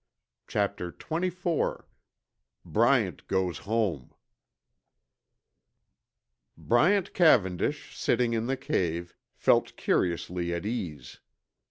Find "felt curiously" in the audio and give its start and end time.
9.35-10.55